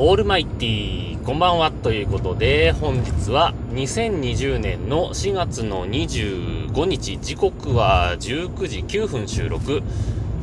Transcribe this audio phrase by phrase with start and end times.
[0.00, 9.82] オールマイティー、こんばんはということで、本日は2020年の4月の25日、時刻は19時9分収録、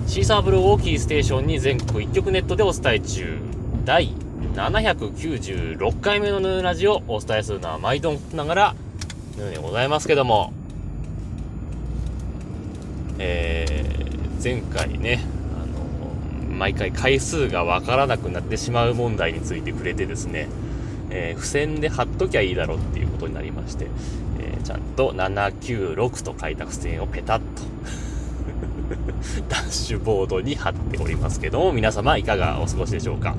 [0.08, 3.40] シーサーブローーキーステーションに全国1曲ネットでお伝え中、
[3.86, 4.14] 第
[4.56, 8.76] 796回目のヌーラジオをお伝えするのは毎度ながら、
[9.38, 10.52] ヌーでございますけども、
[13.20, 15.24] えー、前回ね、
[16.56, 20.48] 毎回回数がわからなくなってしまう問題について触れてですね、
[21.10, 23.88] えー、付箋で貼っときゃいいだろうっていうことになりまして、
[24.40, 27.46] えー、ちゃんと796と書いた付箋をペタッと
[29.50, 33.36] ダッシュボードに貼っておりますけども、皆様いかがお過ごしでしょうか？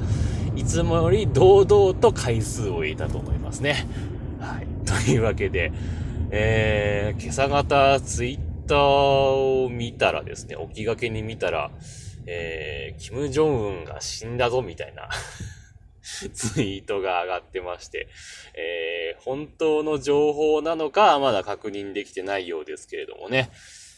[0.57, 3.87] いつもより堂々と回数を入れたと思いますね。
[4.41, 4.67] はい。
[4.87, 5.73] というわけで、
[6.31, 11.71] えー、今朝方ツイッターを見たらですね、置きがけに見たら、
[12.27, 15.09] えー、キム・ジョンウンが死んだぞみたいな。
[16.33, 18.09] ツイートが上がってまして、
[18.55, 23.51] えー、本当の情報なのかまだ確認できてないようですけれどもね、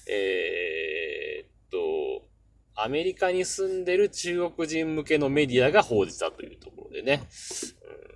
[0.08, 2.26] えー、っと、
[2.74, 7.24] アメリカに住んでる中国人向けのメディアが報じたというところでね、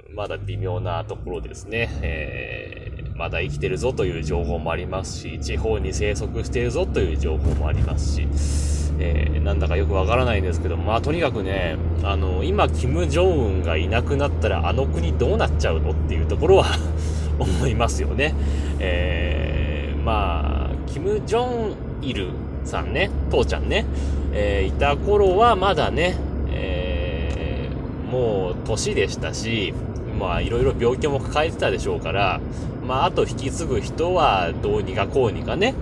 [0.08, 16.66] うん、まだ微妙なところですね、えー、まだ生きてるぞという情報もありますし、地方に生息しているぞという情報もありますし、えー、なんだかよくわからないんですけど、まあとにかくね、あの、今、キム・ジョンウンがいなくなったらあの国どうなっちゃうのっていうところは
[17.40, 18.34] 思いますよね。
[18.78, 22.28] えー、まあ、キム・ジョンイル
[22.64, 23.86] さんね、父ちゃんね、
[24.32, 26.16] えー、いた頃はまだね、
[26.52, 29.74] えー、もう年でしたし、
[30.18, 32.40] まあいろいろ病気も抱えてたでしょうから、
[32.86, 35.74] まああと引き継ぐ人はどうにかこうにかね、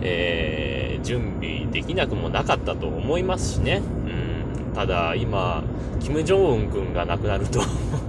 [0.00, 3.80] えー、準備できなくもなかったと思いますしね。
[4.66, 5.62] うん、ただ今、
[6.00, 7.60] キム・ジョンウン君が亡くなると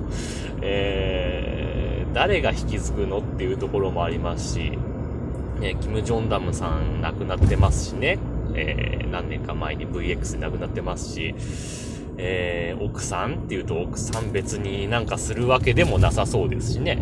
[0.61, 4.77] えー、誰が引き継ぐのっていうところもありますし、
[5.59, 8.17] ね、キム・ジョンダムさん亡くなってますしね、
[8.55, 11.35] えー、何年か前に VX で亡くなってますし、
[12.21, 16.99] えー、奥さんっていうと奥さん別になんかするわけでもなさそうですしね。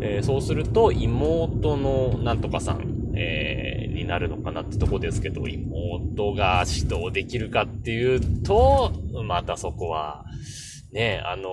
[0.00, 8.92] えー、そうすると妹のなんとかさん、えー、になるのかなってとこですけど、妹が指導できるかっていうと、
[9.24, 10.24] またそこは、
[10.92, 11.50] ね、あのー、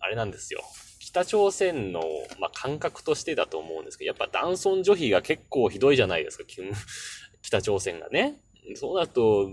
[0.00, 0.62] あれなんですよ。
[1.00, 2.02] 北朝鮮の、
[2.38, 6.44] まあ、感覚としてだと思うんですけど、やっぱ男尊女卑が結構ひどいじゃないですか、
[7.42, 8.40] 北朝鮮がね。
[8.74, 9.50] そうだと、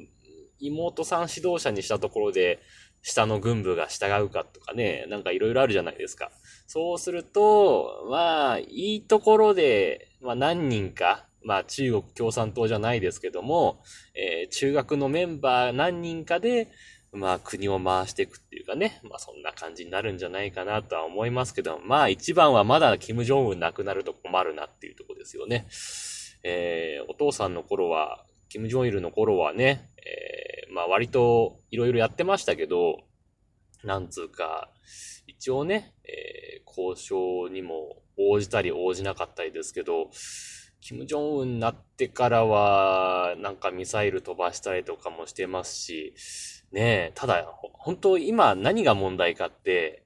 [0.59, 2.59] 妹さん指導者にしたところで、
[3.01, 6.31] 下の軍部が従うかとかね、なんかいろいろあるじゃないですか。
[6.65, 13.79] そうすると、まあ、いいところで、まあ何人か、まあ中国共産党じゃないですけども、
[14.15, 16.71] えー、中学のメンバー何人かで、
[17.11, 25.67] まあ国を回していくっていうかね、まあそんな感じになるんじゃないかなとは思いますけど、まあ一番はまだキム・ジョンウン亡くなると困るなっていうとこですよね。
[26.43, 32.97] えー、お父さんの頃は、キム・ジョンイルの頃はね、えー、まあ割といろいろやってましたけど、
[33.83, 34.69] なんつうか、
[35.27, 40.09] 一応ね、えー、交渉にも応じたり応じなかったりですけど、
[40.81, 46.13] キム・ジョンウンになってからは、なんかミサイル飛ばしたりとかもしてますし、
[46.71, 47.43] ねえ、ただ、
[47.73, 50.03] 本当今何が問題かって、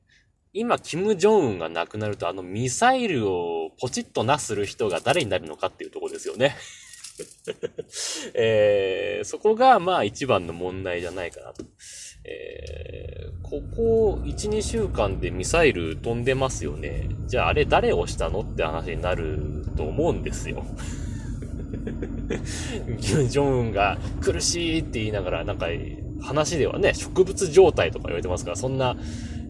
[0.54, 6.56] 今、キム・ジョンウンが亡くなると、あのミサイルをポチッとなする人が誰になるのかっていうとこですよね。
[8.34, 11.64] えー、そこが、まあ、一番の問題じゃないかなと。
[12.24, 17.10] えー、ここ1、2週間でミサイル飛んでますよね。
[17.28, 20.66] じゃああれ誰をしたのって話になると思うんですよ。
[23.00, 25.68] ジョンウンが苦しいって言いながら、なんか
[26.22, 28.96] 話ではね、植物状態とか言われてますから、そんな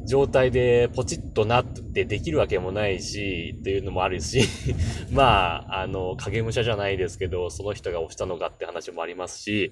[0.10, 4.42] 状態でポチッとなってできるわけもないし、っていうのもあるし、
[5.14, 9.72] まあ、あの、影武者じゃないですけど、その人が押したのかって話もありますし、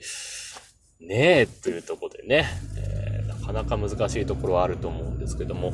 [1.02, 2.46] ねえ、というところでね、
[2.78, 5.74] えー、なかなか難しいところはあると思うんですけども、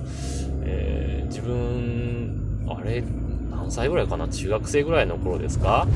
[0.64, 3.04] えー、自分、あれ、
[3.52, 4.30] 何歳ぐらいかな？
[4.30, 5.88] 中学生ぐらいの頃ですか？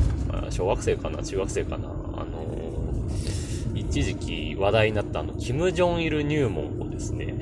[0.49, 1.23] 小学生かな？
[1.23, 1.87] 中学生かな？
[1.87, 7.39] あのー、一時期話題になったあの、キム・ジョンイル入門をですね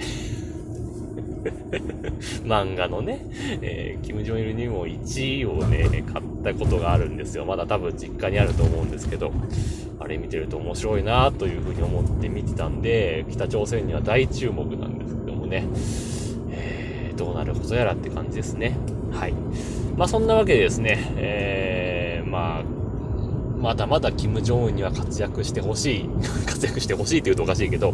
[2.46, 3.26] 漫画のね、
[3.62, 7.46] えー、キム・ジョンイルにも1位をね、買ったことがあるんですよ。
[7.46, 9.32] まだ多分実家にあると思うんですけど、
[10.00, 15.68] あれ見てると面白いなというふうに思って見てたんで、北朝鮮には大注目なんですけどもね、
[16.52, 18.76] えー、どうなることやらって感じですね。
[19.12, 19.34] はい。
[19.98, 22.64] まあそんなわけでですね、えー、まあ、
[23.58, 26.10] まだまだキム・ジョンウンには活躍してほしい。
[26.46, 27.94] 活躍してほしいって言うとおかしいけど、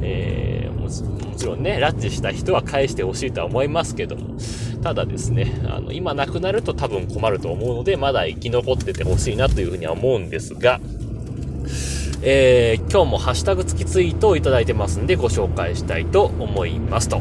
[0.00, 0.59] えー、
[1.02, 4.36] もちろんね、拉致した人は返してほしいとは思いますけども、
[4.82, 10.80] ただですね、あの、今亡くなると多分困ると思うので、まだ生き残っててほしいなというふうには思うんですが、
[12.22, 17.20] えー、今日もハッシュタグ付きツイートをいただいてますんで、ご紹介したいと思いますと。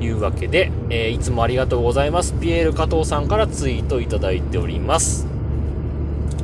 [0.00, 2.34] いうわけで、えー、いつもありがとうございます。
[2.34, 5.26] ピエール加藤さんからツイートいただいております。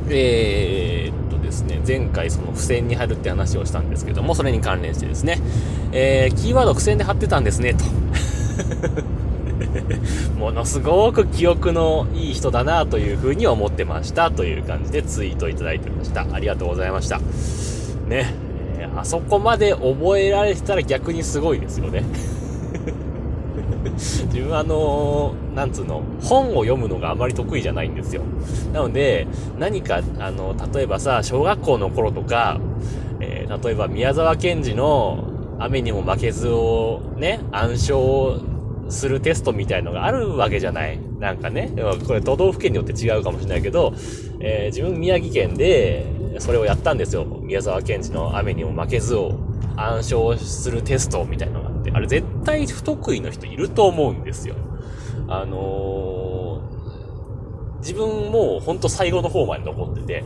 [0.09, 5.39] えー、ですね、前回その付箋に貼るって話をしたんですけども、それに関連してですね、
[5.91, 7.85] えー、キーワード付箋で貼ってたんですね、と。
[10.37, 16.25] ものすごく記憶のいい人だなというふうに思ってましたという感じでツイートいただいてました。
[16.31, 17.19] ありがとうございました。
[18.07, 18.33] ね、
[18.79, 22.03] えー、あそこまで覚えられてたら逆にすごいですよね。
[23.93, 28.21] 自分はあのー、なんつうの、本を読むのがあまり得意じゃないんですよ。
[28.73, 29.27] なので、
[29.59, 32.59] 何か、あの、例えばさ、小学校の頃とか、
[33.19, 35.23] えー、例えば宮沢賢治の
[35.59, 38.39] 雨にも負けずをね、暗唱
[38.89, 40.99] するテストみたいのがあるわけじゃない。
[41.19, 41.71] なんかね、
[42.07, 43.93] これ都道府県によって違うかもしれないけど、
[44.39, 46.05] えー、自分宮城県で
[46.39, 47.25] それをやったんですよ。
[47.25, 49.39] 宮沢賢治の雨にも負けずを
[49.75, 54.55] 暗唱するテストみたいのがって、あれ絶対不得意の人いると思うんですよ。
[55.27, 60.23] あのー、自分もほんと最後の方まで残ってて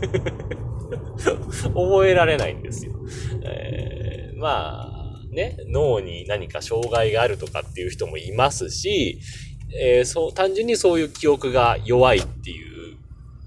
[1.74, 2.92] 覚えられないんですよ。
[3.42, 4.98] えー、まあ、
[5.30, 9.20] ね、脳に何か障害があるとかっていう人もいますし、
[9.78, 12.96] えー、そう、単純にそういう記憶が弱いっていう、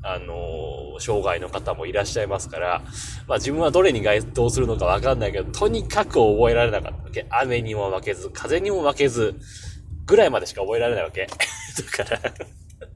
[0.03, 0.60] あのー、
[1.01, 2.81] 障害の方もいらっしゃいますから、
[3.27, 7.25] まあ自分はどれに該当するのかわかんないけど、とにかく覚えられなかったわけ。
[7.29, 9.35] 雨にも負けず、風にも負けず、
[10.05, 11.27] ぐらいまでしか覚えられないわけ。
[11.27, 12.33] だから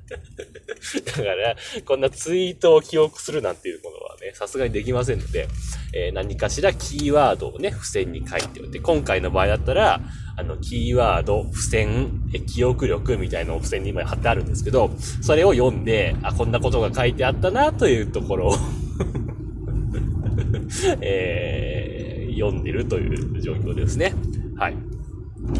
[1.05, 1.55] だから、
[1.85, 3.94] こんなツイートを記憶するなんていうこと、
[4.35, 5.47] さすがにできませんので、
[5.93, 10.01] えー、何かしらキーワードをね、付箋に書いておいて、今回の場合だったら、
[10.35, 14.91] あの、キーワード、付箋、記憶力みたいなのを付箋に今貼ってあるんですけど、
[15.21, 18.55] それを読んで、あ、こんなことが書いてあったなというところを
[20.99, 24.13] えー、読んでるという状況ですね。
[24.57, 24.75] はい。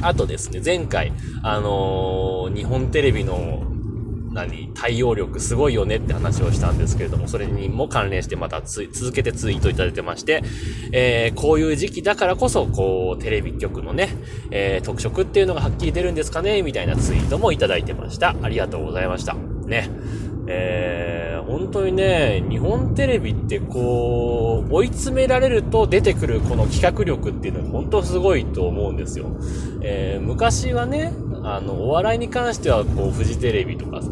[0.02, 1.14] あとですね、前回、
[1.44, 3.75] あのー、日本テレビの
[4.36, 10.44] 何、対応力すごいよねって話をしたんですけれども、それにも関連してまた続けてツイートいただいてまして、
[10.92, 14.10] えー、こういう時期だからこそ、こう、テレビ局のね、
[14.52, 18.36] えー、特色っていうのがはっきり出るんですかねみたいなツイートもいただいてました。
[18.42, 19.36] ありがとうございました。
[19.36, 19.90] ね。
[20.48, 29.28] えー、本当にね、日本テレビってこう、追い詰められると出てくるこの企画力っていうのは本当すごいと思うんですよ。
[29.82, 31.14] えー、昔はね、
[31.48, 34.10] あの、お笑いに関しては、こう、フジテレビとかさ、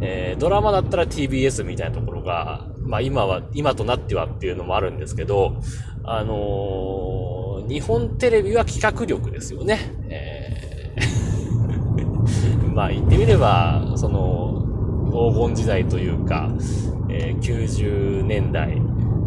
[0.00, 5.56] えー、ドラマだったら TBS みたいなところが、まあ今は、今となってはっていうのもあるんですけど、
[6.04, 9.78] あのー、日本テレビは企画力ですよね。
[10.10, 10.58] えー
[12.74, 14.64] まあ言ってみれば、その、
[15.10, 16.50] 黄金時代というか、
[17.08, 18.80] えー、90年代、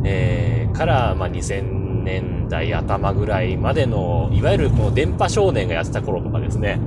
[0.04, 6.80] えー、から、まあ、2000年代頭ぐらいまでの、いわゆるこの電波少年がやってた頃とかですね、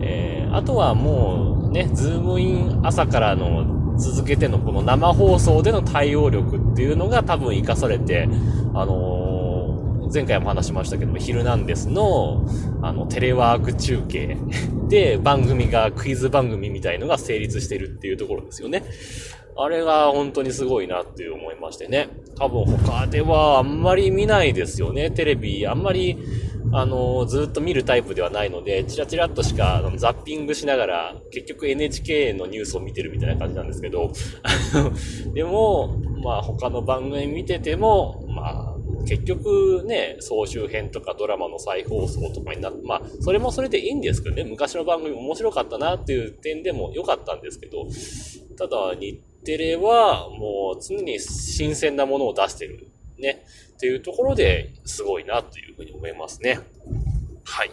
[0.00, 8.28] えー、あとはもうね、ズームイン朝からの続けてのこの生放送での対応力っていうのが多分活かされて、
[8.74, 9.21] あのー、
[10.12, 12.46] 前回も話しましたけども、ヒルナンデスの、
[12.82, 14.36] あの、テレワーク中継
[14.90, 18.84] で番組がクイズ番組みたいのが成立してるっていうところですよね。
[19.56, 22.08] あれが本当にすごいなって思いましてね。
[22.38, 25.10] 多分他ではあんまり見ないですよね。
[25.10, 26.18] テレビ、あんまり、
[26.74, 34.10] あの、ずっと見るタイプではないので、チラチラっとしかザッピングしながら、結局 NHK のニュースを見てるみたいな感じなんですけど、
[35.34, 38.24] でも、まあ他の番組見てても、
[39.06, 47.86] 結局ね、総集編とかドラマの再放送とかになって、まあ、それもそれでいいんですけどね、昔の番組面白かったなっていう点でも良かったんですけど、
[48.56, 52.88] ただ、日テレはもう常に新鮮なものを出してる。
[53.18, 53.44] ね。
[53.74, 56.60] っていうところですごいなというふうに思いますね。
[57.44, 57.70] はい。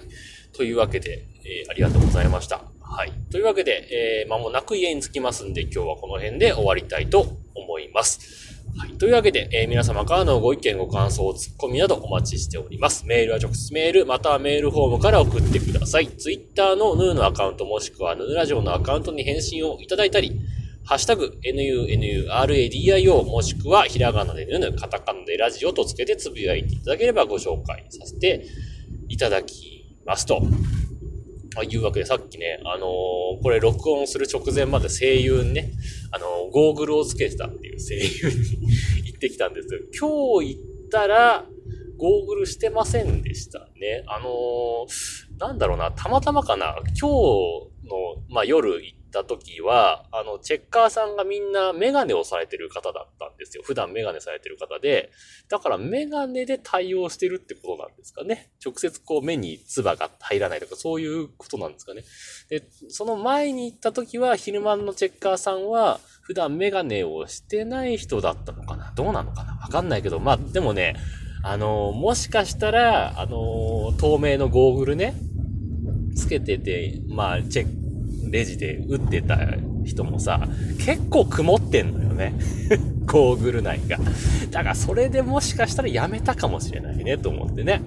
[0.53, 2.63] というわけで、えー、ありがとうございました。
[2.81, 3.11] はい。
[3.31, 8.48] というわけで、えー、間もなく家に着きますんで、今日はこの辺で終わりたいと思います。
[8.79, 8.97] はい。
[8.97, 13.05] というわけで、えー、皆様からのご意見、ご感想、ツッコミなどお待ちしております。
[13.05, 16.07] メールは直接メール、またはメールフォームから送ってください。
[16.07, 20.39] ツイッターのヌーのアカウントもしくはヌーラジオのアカウントに返信をいただいたり、
[20.85, 28.45] ハッシュタグ、nunuradio もしくはひらがなでぬぬ、カタカナでラジオとつけてつぶやいていただければご紹介させて
[29.09, 30.41] いただきますと。
[31.57, 35.73] あいうわけで、さっきね、あのー、これ録音する直前まで声優ね、
[36.11, 38.01] あの、ゴーグルをつけてたっていう声優
[39.01, 41.45] に行ってきたんですけど、今日行ったら、
[41.97, 44.03] ゴーグルしてませんでしたね。
[44.07, 53.63] あのー、なんだろうな、たまたまかな、今日の、まあ、夜行っった時は、あの、チェッカーさんがみんなメガネをされてる方だったんですよ。
[53.65, 55.11] 普段メガネされてる方で、
[55.49, 58.51] だからメガネで対応してるってことなんですかね。
[58.63, 62.03] 直接こう目に唾が入らないとか、そういうことなんですかね。
[62.49, 70.95] で、その前に行った時は、昼間のチェッカーさんは、普段メガネをしてない人だったのかなどうなのかなわかんないけど、まあ、でもね、
[71.41, 75.15] あの、もしかしたら、あの、透明のゴーグルね、
[76.15, 77.88] つけてて、まあ、チェッ、
[78.29, 79.37] レジで打ってた
[79.85, 80.47] 人もさ、
[80.85, 82.33] 結構曇ってんのよね。
[83.05, 83.97] ゴーグル内が。
[84.51, 87.81] だからそれでもしかしたらやめたかもしれないね、と思ってね。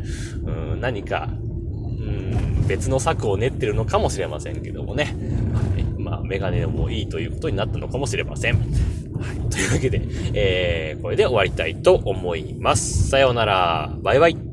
[0.44, 5.14] うん、何か、うん、別の策を練ってるのかもしれませんけどもね。
[5.54, 8.54] はいまあ、メガネでもいいということになったのかもしれません。
[8.54, 9.50] はい。
[9.50, 10.02] というわけで、
[10.34, 13.08] えー、これで終わりたいと思います。
[13.08, 13.94] さようなら。
[14.02, 14.51] バイバイ。